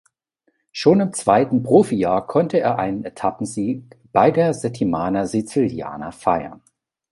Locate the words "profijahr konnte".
1.61-2.59